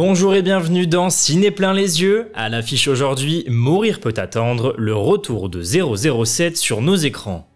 [0.00, 2.30] Bonjour et bienvenue dans Ciné plein les yeux.
[2.32, 7.48] À l'affiche aujourd'hui, Mourir peut attendre, le retour de 007 sur nos écrans.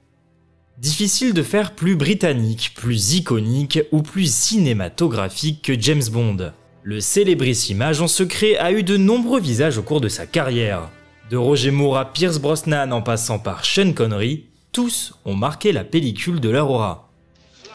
[0.76, 6.50] Difficile de faire plus britannique, plus iconique ou plus cinématographique que James Bond.
[6.82, 10.90] Le célébrissime agent secret a eu de nombreux visages au cours de sa carrière.
[11.30, 15.84] De Roger Moore à Pierce Brosnan en passant par Sean Connery, tous ont marqué la
[15.84, 17.08] pellicule de leur aura.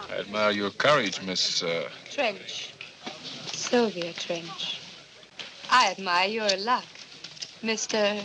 [0.09, 1.63] I admire your courage, Miss.
[1.63, 1.87] Uh...
[2.13, 2.76] Trench.
[3.69, 4.79] Sylvia Trench.
[5.69, 6.85] I admire your luck,
[7.65, 8.15] Mr.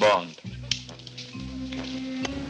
[0.00, 0.28] Bond.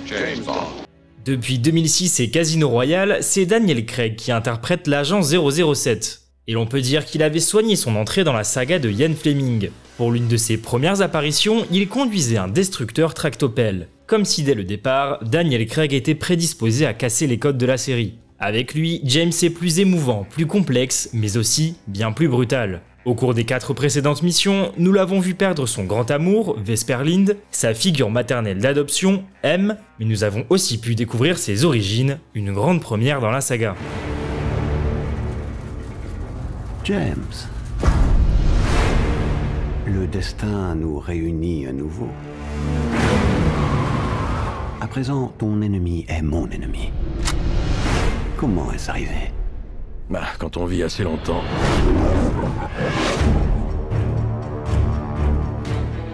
[0.06, 0.84] James Bond.
[1.24, 6.20] Depuis 2006 et Casino Royale, c'est Daniel Craig qui interprète l'agent 007.
[6.46, 9.70] Et l'on peut dire qu'il avait soigné son entrée dans la saga de Ian Fleming.
[9.96, 13.88] Pour l'une de ses premières apparitions, il conduisait un destructeur tractopelle.
[14.06, 17.78] Comme si dès le départ, Daniel Craig était prédisposé à casser les codes de la
[17.78, 18.14] série.
[18.46, 22.82] Avec lui, James est plus émouvant, plus complexe, mais aussi bien plus brutal.
[23.06, 27.38] Au cours des quatre précédentes missions, nous l'avons vu perdre son grand amour, Vesper Lind,
[27.50, 32.82] sa figure maternelle d'adoption, M, mais nous avons aussi pu découvrir ses origines, une grande
[32.82, 33.76] première dans la saga.
[36.84, 37.24] James,
[39.86, 42.10] le destin nous réunit à nouveau.
[44.82, 46.90] À présent, ton ennemi est mon ennemi.
[48.44, 49.32] Comment est-ce arrivé
[50.10, 51.42] Bah, quand on vit assez longtemps.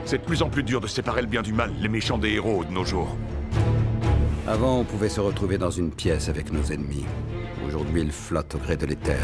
[0.05, 2.35] C'est de plus en plus dur de séparer le bien du mal, les méchants des
[2.35, 3.17] héros de nos jours.
[4.47, 7.05] Avant, on pouvait se retrouver dans une pièce avec nos ennemis.
[7.67, 9.19] Aujourd'hui, ils flottent au gré de l'éther.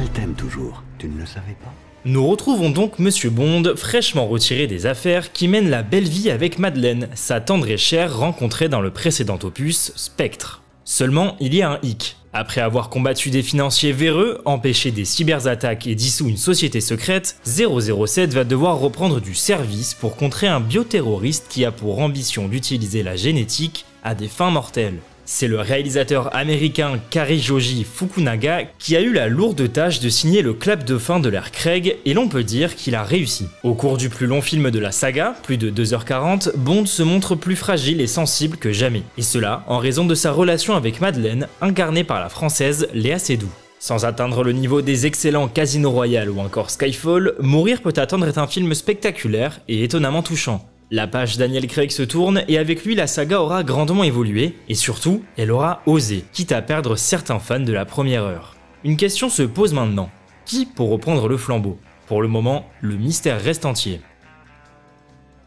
[0.00, 1.72] Elle t'aime toujours, tu ne le savais pas
[2.08, 6.58] Nous retrouvons donc Monsieur Bond, fraîchement retiré des affaires, qui mène la belle vie avec
[6.58, 10.62] Madeleine, sa tendre et chère rencontrée dans le précédent opus, Spectre.
[10.86, 12.16] Seulement, il y a un hic.
[12.32, 18.32] Après avoir combattu des financiers véreux, empêché des cyberattaques et dissous une société secrète, 007
[18.32, 23.16] va devoir reprendre du service pour contrer un bioterroriste qui a pour ambition d'utiliser la
[23.16, 25.00] génétique à des fins mortelles.
[25.30, 30.54] C'est le réalisateur américain Karijoji Fukunaga qui a eu la lourde tâche de signer le
[30.54, 33.46] clap de fin de l'ère Craig et l'on peut dire qu'il a réussi.
[33.62, 37.34] Au cours du plus long film de la saga, plus de 2h40, Bond se montre
[37.34, 39.02] plus fragile et sensible que jamais.
[39.18, 43.52] Et cela en raison de sa relation avec Madeleine, incarnée par la française Léa Seydoux.
[43.80, 48.38] Sans atteindre le niveau des excellents Casino Royale ou encore Skyfall, Mourir peut attendre est
[48.38, 50.66] un film spectaculaire et étonnamment touchant.
[50.90, 54.74] La page Daniel Craig se tourne et avec lui la saga aura grandement évolué et
[54.74, 58.56] surtout elle aura osé, quitte à perdre certains fans de la première heure.
[58.84, 60.08] Une question se pose maintenant.
[60.46, 61.78] Qui pour reprendre le flambeau?
[62.06, 64.00] Pour le moment, le mystère reste entier.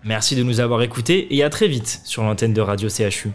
[0.04, 3.32] Merci de nous avoir écoutés et à très vite sur l'antenne de Radio CHU.